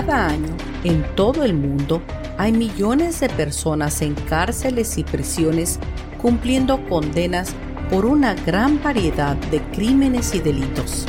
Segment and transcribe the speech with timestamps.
[0.00, 2.00] Cada año, en todo el mundo,
[2.38, 5.78] hay millones de personas en cárceles y prisiones
[6.16, 7.54] cumpliendo condenas
[7.90, 11.04] por una gran variedad de crímenes y delitos.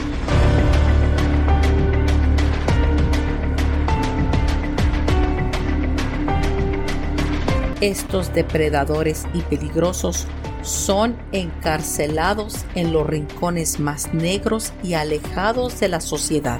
[7.80, 10.28] Estos depredadores y peligrosos
[10.64, 16.60] son encarcelados en los rincones más negros y alejados de la sociedad.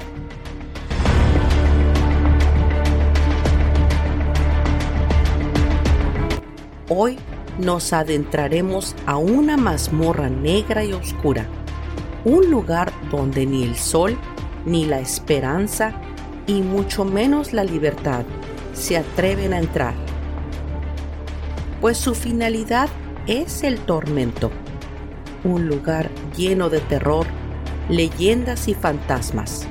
[6.94, 7.16] Hoy
[7.58, 11.46] nos adentraremos a una mazmorra negra y oscura,
[12.26, 14.18] un lugar donde ni el sol,
[14.66, 15.94] ni la esperanza,
[16.46, 18.26] y mucho menos la libertad
[18.74, 19.94] se atreven a entrar.
[21.80, 22.90] Pues su finalidad
[23.26, 24.50] es el tormento,
[25.44, 27.24] un lugar lleno de terror,
[27.88, 29.66] leyendas y fantasmas.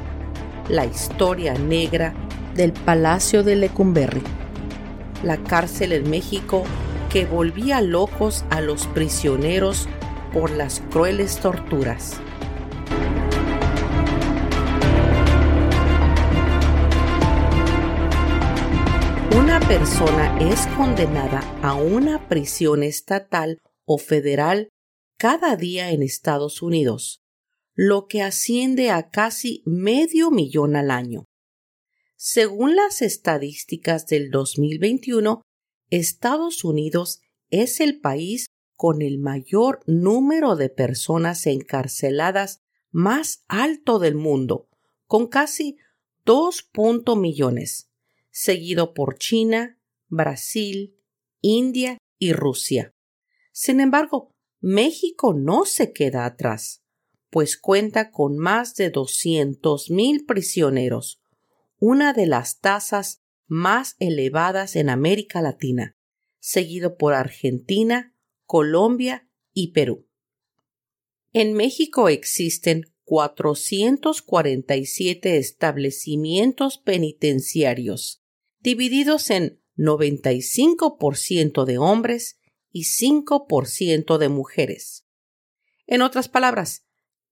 [0.70, 2.16] La historia negra
[2.56, 4.24] del Palacio de Lecumberri,
[5.22, 6.64] la cárcel en México
[7.12, 9.90] que volvía locos a los prisioneros
[10.32, 12.22] por las crueles torturas.
[19.38, 24.70] Una persona es condenada a una prisión estatal o federal
[25.18, 27.22] cada día en Estados Unidos,
[27.74, 31.26] lo que asciende a casi medio millón al año.
[32.16, 35.42] Según las estadísticas del 2021,
[35.92, 44.16] Estados Unidos es el país con el mayor número de personas encarceladas más alto del
[44.16, 44.70] mundo,
[45.06, 45.78] con casi
[46.26, 46.72] 2.
[47.18, 47.90] millones,
[48.32, 50.96] seguido por China, Brasil,
[51.42, 52.94] India y Rusia.
[53.52, 54.32] Sin embargo,
[54.62, 56.84] México no se queda atrás,
[57.30, 61.22] pues cuenta con más de 200.000 prisioneros,
[61.80, 63.21] una de las tasas
[63.52, 65.98] más elevadas en América Latina,
[66.40, 70.08] seguido por Argentina, Colombia y Perú.
[71.34, 78.24] En México existen 447 establecimientos penitenciarios,
[78.62, 82.40] divididos en 95% de hombres
[82.72, 85.06] y 5% de mujeres.
[85.88, 86.86] En otras palabras,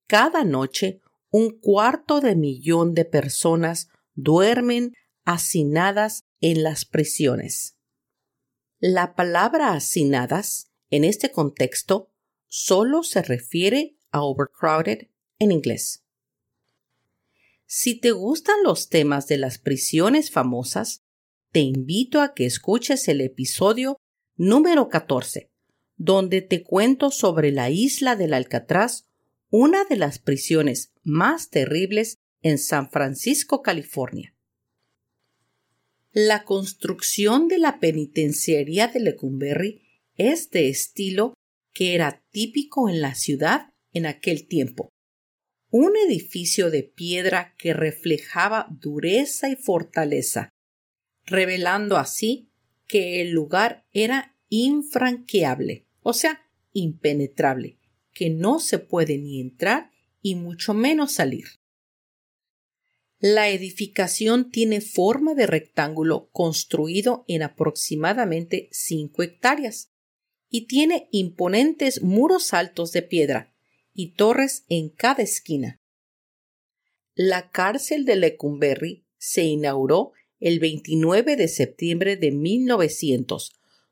[0.05, 0.99] cada noche
[1.29, 4.91] un cuarto de millón de personas duermen
[5.31, 7.77] hacinadas en las prisiones.
[8.79, 12.09] La palabra hacinadas en este contexto
[12.47, 15.07] solo se refiere a overcrowded
[15.37, 16.03] en inglés.
[17.67, 21.03] Si te gustan los temas de las prisiones famosas,
[21.51, 23.99] te invito a que escuches el episodio
[24.35, 25.51] número 14,
[25.95, 29.05] donde te cuento sobre la isla del Alcatraz,
[29.51, 34.33] una de las prisiones más terribles en San Francisco, California.
[36.11, 39.83] La construcción de la penitenciaría de Lecumberri
[40.15, 41.35] es de estilo
[41.71, 44.89] que era típico en la ciudad en aquel tiempo.
[45.69, 50.49] Un edificio de piedra que reflejaba dureza y fortaleza,
[51.25, 52.49] revelando así
[52.87, 56.41] que el lugar era infranqueable, o sea,
[56.73, 57.77] impenetrable,
[58.13, 59.91] que no se puede ni entrar
[60.23, 61.58] y mucho menos salir.
[63.21, 69.91] La edificación tiene forma de rectángulo construido en aproximadamente 5 hectáreas
[70.49, 73.53] y tiene imponentes muros altos de piedra
[73.93, 75.81] y torres en cada esquina.
[77.13, 83.51] La cárcel de Lecumberri se inauguró el 29 de septiembre de 1900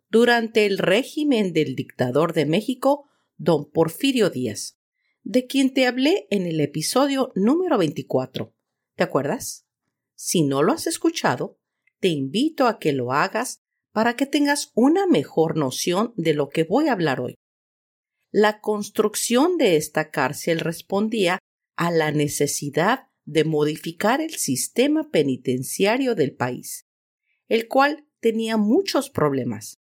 [0.10, 4.80] durante el régimen del dictador de México don Porfirio Díaz,
[5.24, 8.57] de quien te hablé en el episodio número 24.
[8.98, 9.68] ¿Te acuerdas?
[10.16, 11.60] Si no lo has escuchado,
[12.00, 13.60] te invito a que lo hagas
[13.92, 17.36] para que tengas una mejor noción de lo que voy a hablar hoy.
[18.32, 21.38] La construcción de esta cárcel respondía
[21.76, 26.88] a la necesidad de modificar el sistema penitenciario del país,
[27.48, 29.78] el cual tenía muchos problemas.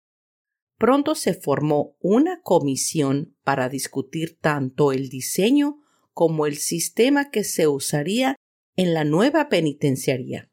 [0.77, 5.79] Pronto se formó una comisión para discutir tanto el diseño
[6.11, 8.35] como el sistema que se usaría
[8.75, 10.51] en la nueva penitenciaría.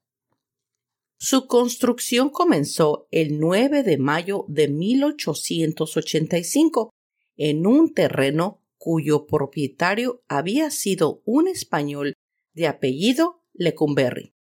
[1.19, 6.91] Su construcción comenzó el 9 de mayo de 1885
[7.37, 12.15] en un terreno cuyo propietario había sido un español
[12.55, 14.35] de apellido Lecumberri,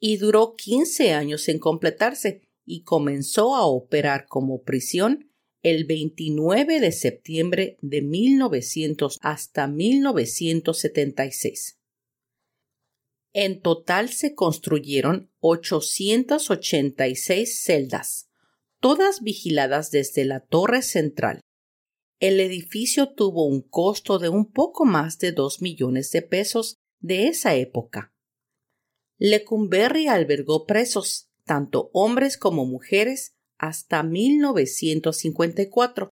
[0.00, 5.30] y duró 15 años en completarse y comenzó a operar como prisión
[5.62, 11.75] el 29 de septiembre de 1900 hasta 1976.
[13.38, 18.30] En total se construyeron 886 celdas,
[18.80, 21.42] todas vigiladas desde la torre central.
[22.18, 27.28] El edificio tuvo un costo de un poco más de dos millones de pesos de
[27.28, 28.10] esa época.
[29.18, 36.08] Lecumberri albergó presos, tanto hombres como mujeres, hasta 1954.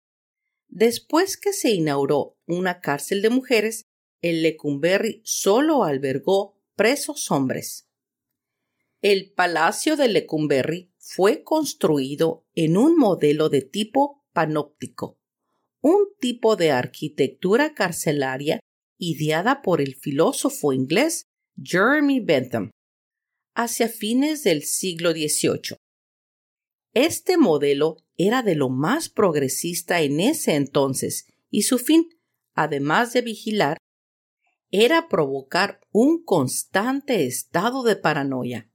[0.70, 3.84] Después que se inauguró una cárcel de mujeres,
[4.24, 7.88] el Lecumberri solo albergó presos hombres.
[9.04, 15.20] El Palacio de Lecumberri fue construido en un modelo de tipo panóptico,
[15.82, 18.60] un tipo de arquitectura carcelaria
[18.98, 21.26] ideada por el filósofo inglés
[21.56, 22.72] Jeremy Bentham
[23.54, 25.78] hacia fines del siglo XVIII.
[26.96, 32.10] Este modelo era de lo más progresista en ese entonces y su fin,
[32.56, 33.78] además de vigilar,
[34.72, 38.70] era provocar un constante estado de paranoia.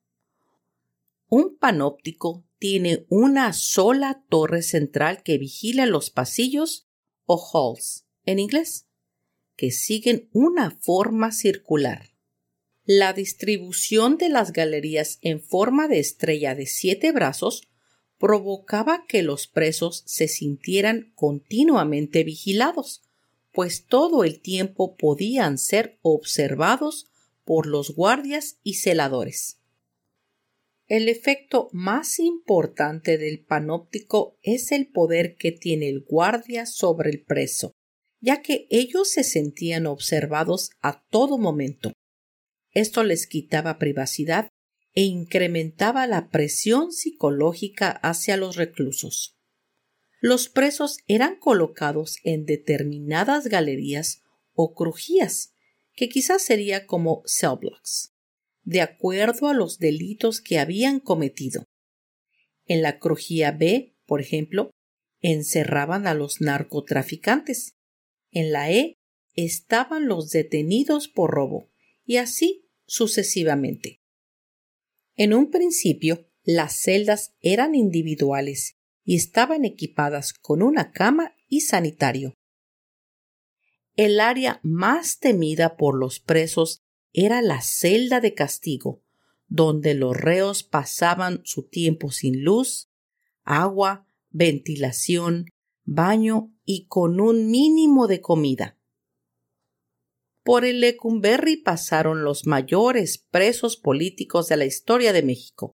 [1.29, 6.87] Un panóptico tiene una sola torre central que vigila los pasillos
[7.25, 8.87] o halls en inglés,
[9.57, 12.11] que siguen una forma circular.
[12.85, 17.69] La distribución de las galerías en forma de estrella de siete brazos
[18.19, 23.03] provocaba que los presos se sintieran continuamente vigilados,
[23.57, 27.07] pues todo el tiempo podían ser observados
[27.43, 29.63] por los guardias y celadores.
[30.89, 37.25] El efecto más importante del panóptico es el poder que tiene el guardia sobre el
[37.25, 37.73] preso,
[38.21, 41.95] ya que ellos se sentían observados a todo momento.
[42.73, 44.51] Esto les quitaba privacidad
[44.93, 49.36] e incrementaba la presión psicológica hacia los reclusos
[50.27, 54.25] los presos eran colocados en determinadas galerías
[54.55, 55.53] o crujías,
[55.95, 58.13] que quizás sería como cell blocks,
[58.65, 61.63] de acuerdo a los delitos que habían cometido.
[62.65, 64.73] En la crujía B, por ejemplo,
[65.21, 67.77] encerraban a los narcotraficantes.
[68.33, 68.97] En la E
[69.35, 71.71] estaban los detenidos por robo,
[72.05, 74.01] y así sucesivamente.
[75.15, 78.76] En un principio, las celdas eran individuales
[79.07, 82.35] y estaban equipadas con una cama y sanitario.
[83.95, 86.81] El área más temida por los presos
[87.15, 89.01] era la celda de castigo,
[89.47, 92.91] donde los reos pasaban su tiempo sin luz,
[93.45, 95.47] agua, ventilación,
[95.85, 98.77] baño y con un mínimo de comida.
[100.43, 105.77] Por el Lecumberri pasaron los mayores presos políticos de la historia de México.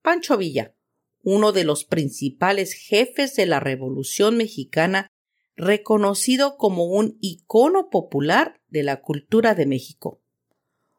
[0.00, 0.74] Pancho Villa,
[1.22, 5.08] uno de los principales jefes de la Revolución mexicana,
[5.56, 10.20] reconocido como un icono popular de la cultura de México.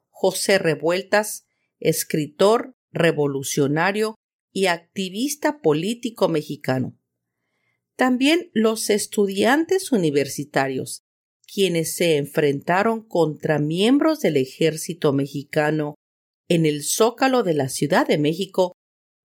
[0.09, 1.45] José Revueltas,
[1.79, 4.15] escritor, revolucionario
[4.53, 6.97] y activista político mexicano.
[7.95, 11.03] También los estudiantes universitarios,
[11.45, 15.95] quienes se enfrentaron contra miembros del ejército mexicano
[16.47, 18.73] en el zócalo de la Ciudad de México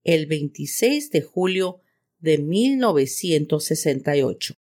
[0.09, 1.83] el 26 de julio
[2.19, 4.55] de 1968.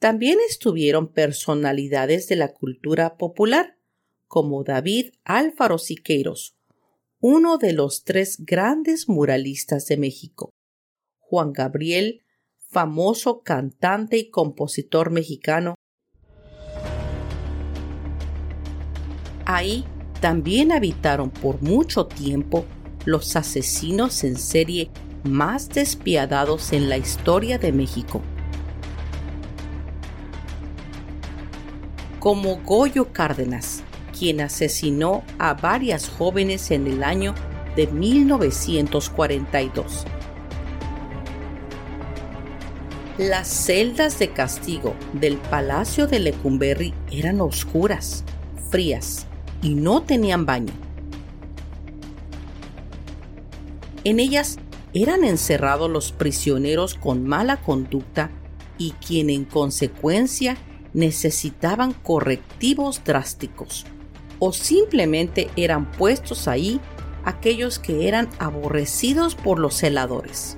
[0.00, 3.78] También estuvieron personalidades de la cultura popular,
[4.26, 6.56] como David Álvaro Siqueiros,
[7.20, 10.50] uno de los tres grandes muralistas de México,
[11.20, 12.22] Juan Gabriel,
[12.58, 15.76] famoso cantante y compositor mexicano.
[19.46, 19.84] Ahí
[20.20, 22.66] también habitaron por mucho tiempo
[23.04, 24.90] los asesinos en serie
[25.24, 28.22] más despiadados en la historia de México.
[32.24, 33.84] como Goyo Cárdenas,
[34.18, 37.34] quien asesinó a varias jóvenes en el año
[37.76, 40.06] de 1942.
[43.18, 48.24] Las celdas de castigo del Palacio de Lecumberri eran oscuras,
[48.70, 49.26] frías
[49.60, 50.72] y no tenían baño.
[54.04, 54.58] En ellas
[54.92, 58.30] eran encerrados los prisioneros con mala conducta
[58.78, 60.56] y quien en consecuencia
[60.92, 63.86] necesitaban correctivos drásticos
[64.38, 66.80] o simplemente eran puestos ahí
[67.24, 70.56] aquellos que eran aborrecidos por los celadores.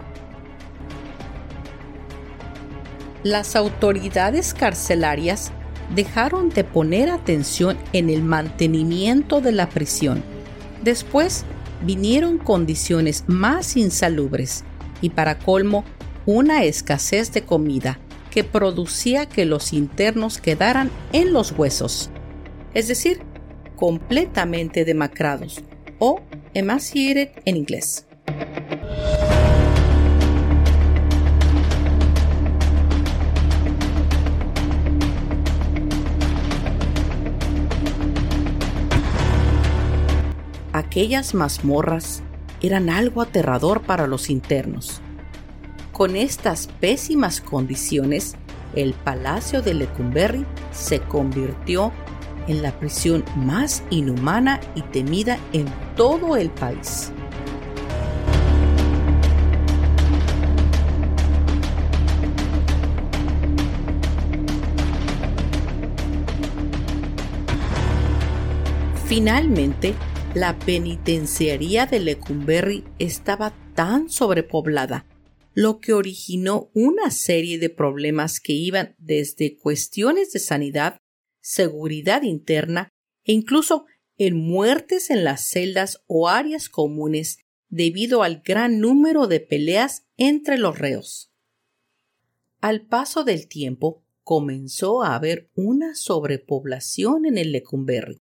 [3.22, 5.52] Las autoridades carcelarias
[5.94, 10.22] dejaron de poner atención en el mantenimiento de la prisión.
[10.82, 11.44] Después
[11.82, 14.64] vinieron condiciones más insalubres
[15.00, 15.84] y para colmo
[16.24, 17.98] una escasez de comida
[18.30, 22.10] que producía que los internos quedaran en los huesos,
[22.74, 23.22] es decir,
[23.76, 25.62] completamente demacrados
[25.98, 26.20] o
[26.54, 28.06] emaciated en inglés.
[40.96, 42.22] Aquellas mazmorras
[42.62, 45.02] eran algo aterrador para los internos.
[45.92, 48.34] Con estas pésimas condiciones,
[48.74, 51.92] el Palacio de Lecumberri se convirtió
[52.48, 57.12] en la prisión más inhumana y temida en todo el país.
[69.04, 69.94] Finalmente,
[70.36, 75.06] la penitenciaría de Lecumberri estaba tan sobrepoblada,
[75.54, 81.00] lo que originó una serie de problemas que iban desde cuestiones de sanidad,
[81.40, 82.90] seguridad interna
[83.24, 83.86] e incluso
[84.18, 87.38] en muertes en las celdas o áreas comunes
[87.70, 91.32] debido al gran número de peleas entre los reos.
[92.60, 98.20] Al paso del tiempo comenzó a haber una sobrepoblación en el Lecumberri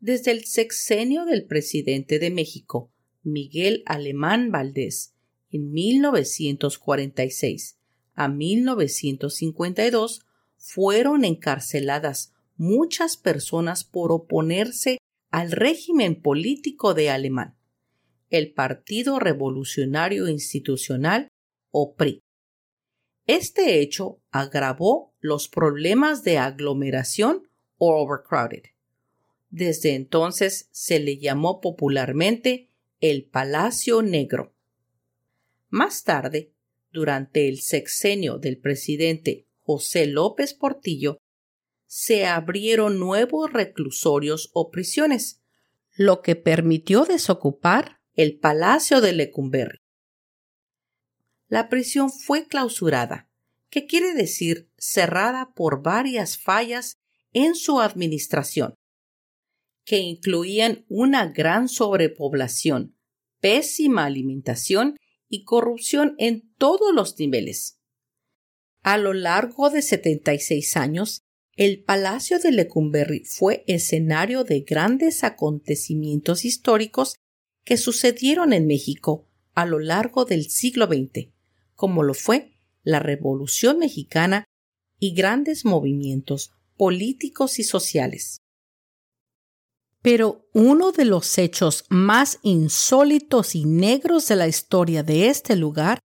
[0.00, 2.90] desde el sexenio del presidente de México,
[3.22, 5.14] Miguel Alemán Valdés,
[5.50, 7.76] en 1946
[8.14, 10.24] a 1952,
[10.56, 14.98] fueron encarceladas muchas personas por oponerse
[15.30, 17.56] al régimen político de Alemán,
[18.30, 21.28] el Partido Revolucionario Institucional
[21.70, 22.22] o PRI.
[23.26, 28.62] Este hecho agravó los problemas de aglomeración o overcrowded
[29.50, 34.54] desde entonces se le llamó popularmente el Palacio Negro.
[35.68, 36.52] Más tarde,
[36.92, 41.18] durante el sexenio del presidente José López Portillo,
[41.86, 45.42] se abrieron nuevos reclusorios o prisiones,
[45.94, 49.78] lo que permitió desocupar el Palacio de Lecumberri.
[51.48, 53.28] La prisión fue clausurada,
[53.70, 56.98] que quiere decir cerrada por varias fallas
[57.32, 58.74] en su administración,
[59.90, 62.96] que incluían una gran sobrepoblación,
[63.40, 64.94] pésima alimentación
[65.28, 67.80] y corrupción en todos los niveles.
[68.84, 71.22] A lo largo de 76 años,
[71.56, 77.16] el Palacio de Lecumberri fue escenario de grandes acontecimientos históricos
[77.64, 81.30] que sucedieron en México a lo largo del siglo XX,
[81.74, 82.52] como lo fue
[82.84, 84.44] la Revolución Mexicana
[85.00, 88.40] y grandes movimientos políticos y sociales.
[90.02, 96.00] Pero uno de los hechos más insólitos y negros de la historia de este lugar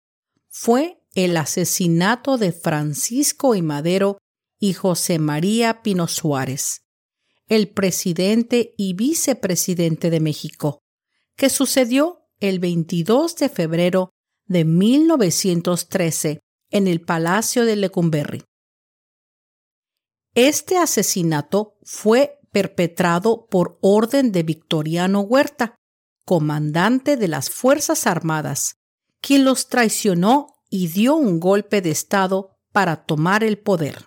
[0.50, 4.18] fue el asesinato de Francisco y Madero
[4.60, 6.82] y José María Pino Suárez,
[7.48, 10.80] el presidente y vicepresidente de México,
[11.38, 14.10] que sucedió el 22 de febrero
[14.46, 18.44] de 1913 en el Palacio de Lecumberri.
[20.34, 25.76] Este asesinato fue perpetrado por orden de Victoriano Huerta,
[26.24, 28.78] comandante de las Fuerzas Armadas,
[29.20, 34.06] quien los traicionó y dio un golpe de Estado para tomar el poder.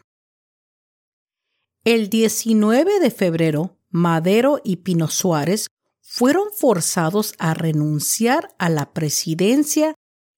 [1.85, 5.67] El 19 de febrero, Madero y Pino Suárez
[6.01, 9.95] fueron forzados a renunciar a la presidencia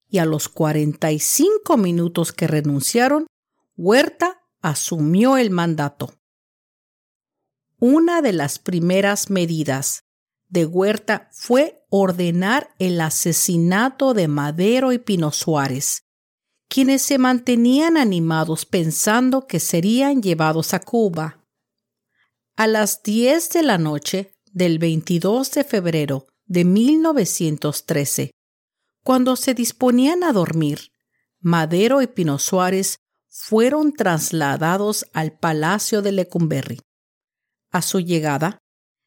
[0.09, 3.29] y a los 45 minutos que renunciaron,
[3.76, 6.20] Huerta asumió el mandato.
[7.83, 10.05] Una de las primeras medidas
[10.51, 16.05] de Huerta fue ordenar el asesinato de Madero y Pino Suárez,
[16.69, 21.43] quienes se mantenían animados pensando que serían llevados a Cuba.
[22.55, 28.31] A las 10 de la noche del 22 de febrero de 1913,
[29.03, 30.93] cuando se disponían a dormir,
[31.39, 36.81] Madero y Pino Suárez fueron trasladados al Palacio de Lecumberri.
[37.71, 38.59] A su llegada,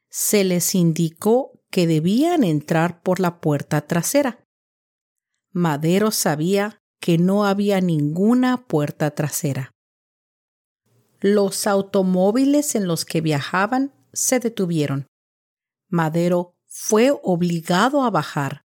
[0.09, 4.45] se les indicó que debían entrar por la puerta trasera.
[5.51, 9.71] Madero sabía que no había ninguna puerta trasera.
[11.19, 15.07] Los automóviles en los que viajaban se detuvieron.
[15.89, 18.63] Madero fue obligado a bajar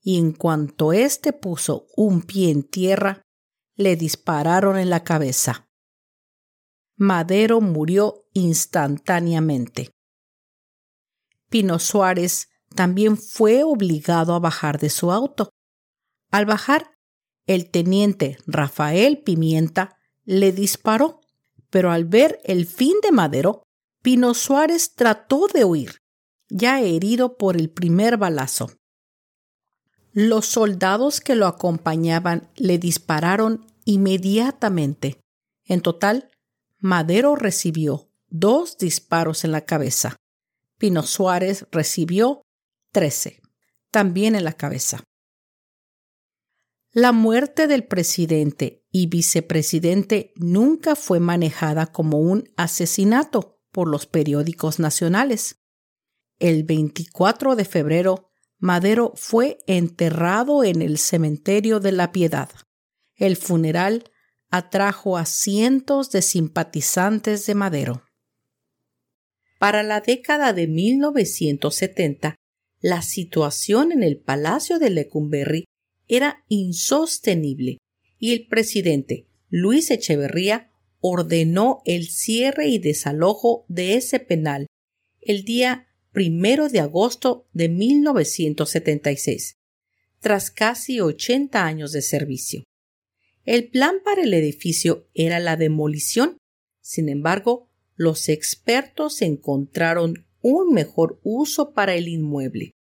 [0.00, 3.22] y en cuanto éste puso un pie en tierra,
[3.76, 5.67] le dispararon en la cabeza.
[6.98, 9.92] Madero murió instantáneamente.
[11.48, 15.50] Pino Suárez también fue obligado a bajar de su auto.
[16.32, 16.90] Al bajar,
[17.46, 21.20] el teniente Rafael Pimienta le disparó,
[21.70, 23.62] pero al ver el fin de Madero,
[24.02, 25.98] Pino Suárez trató de huir,
[26.50, 28.72] ya herido por el primer balazo.
[30.12, 35.20] Los soldados que lo acompañaban le dispararon inmediatamente.
[35.64, 36.30] En total,
[36.80, 40.16] Madero recibió dos disparos en la cabeza.
[40.78, 42.42] Pino Suárez recibió
[42.92, 43.40] trece,
[43.90, 45.02] también en la cabeza.
[46.92, 54.78] La muerte del presidente y vicepresidente nunca fue manejada como un asesinato por los periódicos
[54.78, 55.56] nacionales.
[56.38, 62.50] El 24 de febrero Madero fue enterrado en el cementerio de la Piedad.
[63.14, 64.10] El funeral
[64.50, 68.02] atrajo a cientos de simpatizantes de Madero.
[69.58, 72.36] Para la década de 1970,
[72.80, 75.64] la situación en el Palacio de Lecumberri
[76.06, 77.78] era insostenible
[78.18, 84.66] y el presidente Luis Echeverría ordenó el cierre y desalojo de ese penal
[85.20, 89.56] el día primero de agosto de 1976,
[90.20, 92.64] tras casi 80 años de servicio.
[93.48, 96.36] El plan para el edificio era la demolición,
[96.82, 102.72] sin embargo, los expertos encontraron un mejor uso para el inmueble.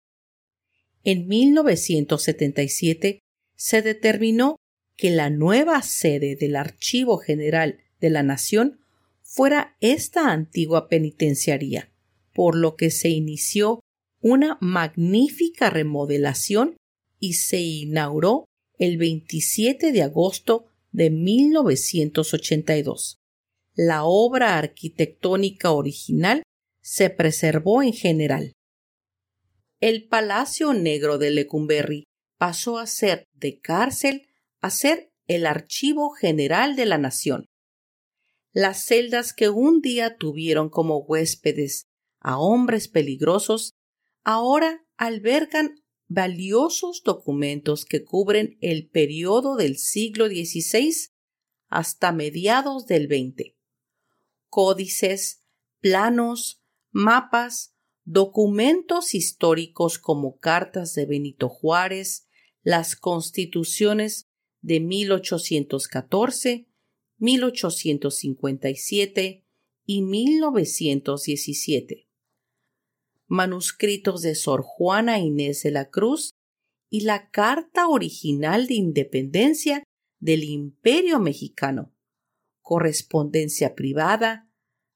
[1.05, 3.21] En 1977
[3.55, 4.57] se determinó
[4.97, 8.81] que la nueva sede del Archivo General de la Nación
[9.21, 11.93] fuera esta antigua penitenciaría,
[12.33, 13.79] por lo que se inició
[14.19, 16.75] una magnífica remodelación
[17.21, 18.47] y se inauguró
[18.77, 23.19] el 27 de agosto de 1982.
[23.75, 26.43] La obra arquitectónica original
[26.81, 28.53] se preservó en general.
[29.79, 32.05] El Palacio Negro de Lecumberri
[32.37, 34.27] pasó a ser de cárcel
[34.61, 37.45] a ser el Archivo General de la Nación.
[38.53, 41.83] Las celdas que un día tuvieron como huéspedes
[42.19, 43.73] a hombres peligrosos,
[44.23, 45.75] ahora albergan
[46.07, 51.11] valiosos documentos que cubren el periodo del siglo XVI
[51.67, 53.53] hasta mediados del XX.
[54.49, 55.43] Códices,
[55.79, 62.25] planos, mapas, documentos históricos como cartas de Benito Juárez,
[62.63, 64.29] las constituciones
[64.61, 66.69] de 1814,
[67.17, 69.45] 1857
[69.85, 72.06] y 1917
[73.27, 76.31] manuscritos de Sor Juana Inés de la Cruz
[76.89, 79.83] y la Carta Original de Independencia
[80.19, 81.93] del Imperio Mexicano,
[82.61, 84.49] correspondencia privada,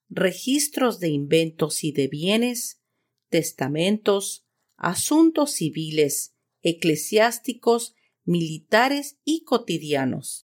[0.10, 2.82] registros de inventos y de bienes,
[3.30, 4.46] testamentos,
[4.78, 10.48] asuntos civiles, eclesiásticos, militares y cotidianos.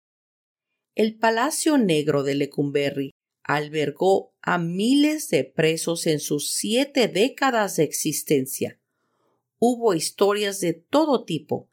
[0.95, 3.11] El Palacio Negro de Lecumberri
[3.55, 8.79] albergó a miles de presos en sus siete décadas de existencia.
[9.59, 11.69] Hubo historias de todo tipo,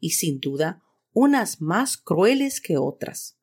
[0.00, 3.38] y sin duda unas más crueles que otras.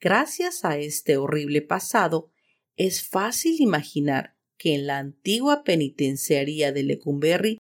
[0.00, 2.30] Gracias a este horrible pasado,
[2.76, 7.58] es fácil imaginar que en la antigua penitenciaría de Lecumberri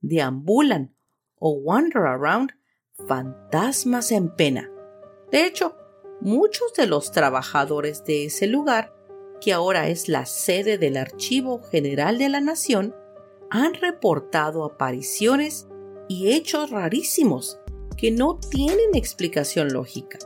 [0.00, 0.96] deambulan
[1.36, 2.52] o wander around
[3.06, 4.70] fantasmas en pena.
[5.30, 5.76] De hecho,
[6.24, 8.92] muchos de los trabajadores de ese lugar,
[9.40, 12.94] que ahora es la sede del Archivo General de la Nación,
[13.50, 15.68] han reportado apariciones
[16.08, 17.58] y hechos rarísimos
[17.98, 20.18] que no tienen explicación lógica.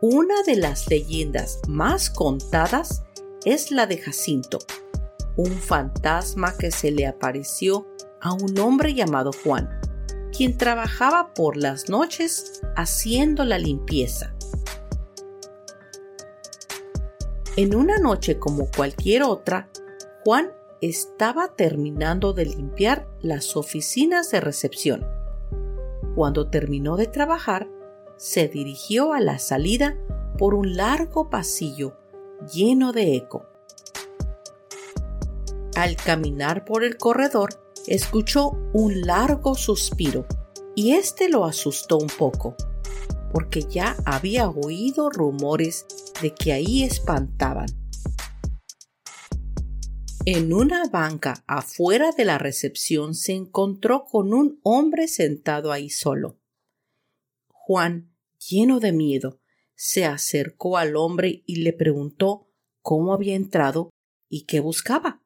[0.00, 3.02] Una de las leyendas más contadas
[3.44, 4.58] es la de Jacinto,
[5.36, 7.86] un fantasma que se le apareció
[8.20, 9.77] a un hombre llamado Juan,
[10.38, 14.36] quien trabajaba por las noches haciendo la limpieza.
[17.56, 19.68] En una noche como cualquier otra,
[20.24, 25.04] Juan estaba terminando de limpiar las oficinas de recepción.
[26.14, 27.68] Cuando terminó de trabajar,
[28.16, 29.96] se dirigió a la salida
[30.38, 31.96] por un largo pasillo
[32.54, 33.44] lleno de eco.
[35.74, 37.54] Al caminar por el corredor,
[37.88, 40.26] escuchó un largo suspiro
[40.74, 42.54] y este lo asustó un poco,
[43.32, 45.86] porque ya había oído rumores
[46.22, 47.66] de que ahí espantaban.
[50.24, 56.38] En una banca afuera de la recepción se encontró con un hombre sentado ahí solo.
[57.48, 59.40] Juan, lleno de miedo,
[59.74, 62.50] se acercó al hombre y le preguntó
[62.82, 63.90] cómo había entrado
[64.28, 65.22] y qué buscaba.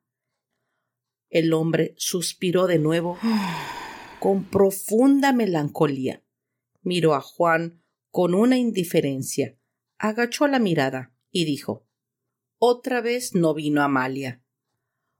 [1.32, 3.18] El hombre suspiró de nuevo
[4.20, 6.22] con profunda melancolía.
[6.82, 9.58] Miró a Juan con una indiferencia,
[9.98, 11.88] agachó la mirada y dijo
[12.58, 14.44] Otra vez no vino Amalia.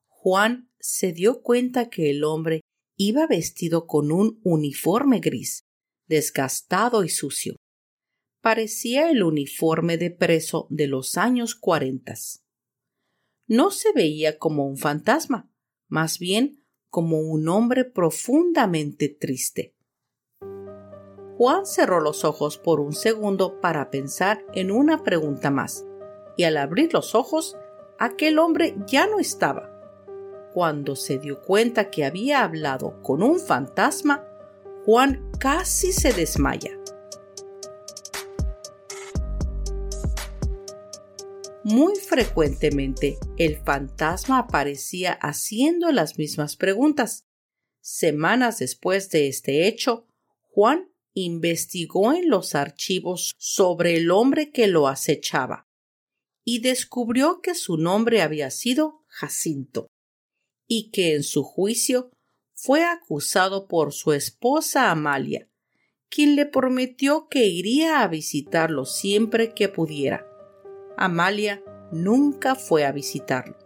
[0.07, 2.61] Juan se dio cuenta que el hombre
[2.96, 5.64] iba vestido con un uniforme gris,
[6.07, 7.57] desgastado y sucio
[8.42, 12.44] parecía el uniforme de preso de los años cuarentas.
[13.46, 15.51] No se veía como un fantasma,
[15.92, 19.74] más bien como un hombre profundamente triste.
[21.37, 25.85] Juan cerró los ojos por un segundo para pensar en una pregunta más,
[26.38, 27.59] y al abrir los ojos,
[27.98, 29.68] aquel hombre ya no estaba.
[30.55, 34.24] Cuando se dio cuenta que había hablado con un fantasma,
[34.87, 36.82] Juan casi se desmaya.
[41.64, 47.25] Muy frecuentemente el fantasma aparecía haciendo las mismas preguntas.
[47.81, 50.09] Semanas después de este hecho,
[50.51, 55.68] Juan investigó en los archivos sobre el hombre que lo acechaba
[56.44, 59.87] y descubrió que su nombre había sido Jacinto
[60.66, 62.11] y que en su juicio
[62.55, 65.48] fue acusado por su esposa Amalia,
[66.09, 70.32] quien le prometió que iría a visitarlo siempre que pudiera.
[70.96, 73.57] Amalia nunca fue a visitarlo.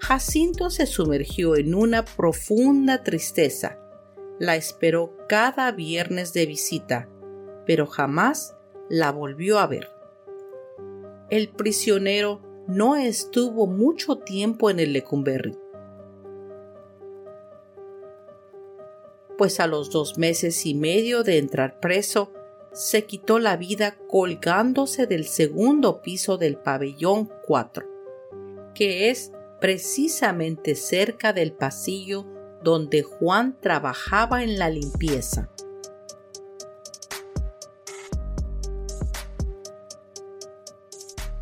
[0.00, 3.78] Jacinto se sumergió en una profunda tristeza.
[4.40, 7.08] La esperó cada viernes de visita,
[7.64, 8.56] pero jamás
[8.88, 9.88] la volvió a ver.
[11.30, 15.56] El prisionero no estuvo mucho tiempo en el Lecumberri.
[19.40, 22.30] Pues a los dos meses y medio de entrar preso,
[22.74, 27.86] se quitó la vida colgándose del segundo piso del pabellón 4,
[28.74, 32.26] que es precisamente cerca del pasillo
[32.62, 35.50] donde Juan trabajaba en la limpieza.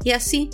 [0.04, 0.50] Y así,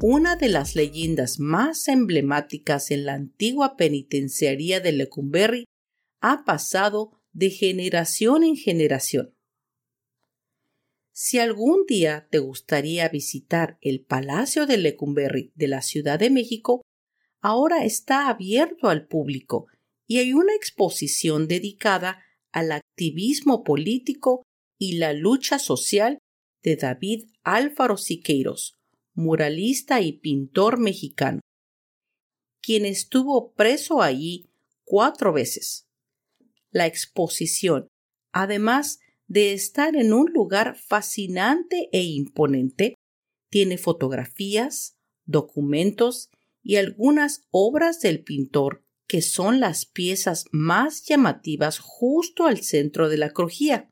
[0.00, 5.66] una de las leyendas más emblemáticas en la antigua penitenciaría de Lecumberri
[6.28, 9.32] ha pasado de generación en generación.
[11.12, 16.82] Si algún día te gustaría visitar el Palacio de Lecumberri de la Ciudad de México,
[17.40, 19.68] ahora está abierto al público
[20.08, 24.42] y hay una exposición dedicada al activismo político
[24.80, 26.18] y la lucha social
[26.64, 28.74] de David Álvaro Siqueiros,
[29.14, 31.38] muralista y pintor mexicano,
[32.60, 34.50] quien estuvo preso allí
[34.84, 35.85] cuatro veces
[36.70, 37.88] la exposición,
[38.32, 42.94] además de estar en un lugar fascinante e imponente,
[43.50, 46.30] tiene fotografías, documentos
[46.62, 53.16] y algunas obras del pintor que son las piezas más llamativas justo al centro de
[53.16, 53.90] la crujía.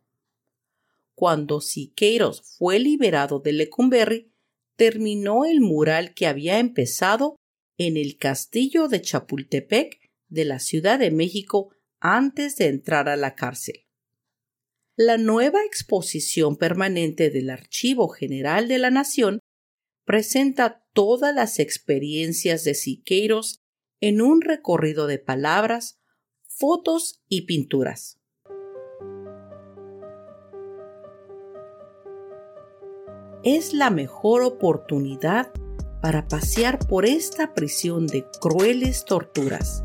[1.15, 4.33] Cuando Siqueiros fue liberado de Lecumberri,
[4.77, 7.37] terminó el mural que había empezado
[7.79, 11.71] en el castillo de Chapultepec de la Ciudad de México
[12.05, 13.87] antes de entrar a la cárcel.
[14.95, 19.41] La nueva exposición permanente del Archivo General de la Nación
[20.05, 23.65] presenta todas las experiencias de Siqueiros
[24.03, 25.99] en un recorrido de palabras,
[26.47, 28.21] fotos y pinturas.
[33.43, 35.51] Es la mejor oportunidad
[36.03, 39.83] para pasear por esta prisión de crueles torturas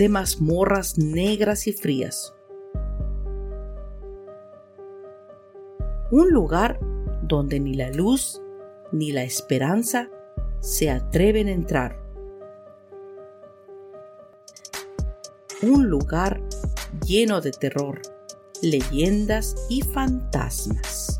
[0.00, 2.34] de mazmorras negras y frías.
[6.10, 6.80] Un lugar
[7.22, 8.40] donde ni la luz
[8.92, 10.08] ni la esperanza
[10.60, 12.00] se atreven a entrar.
[15.62, 16.40] un lugar
[17.04, 18.00] lleno de terror,
[18.62, 21.19] leyendas y fantasmas.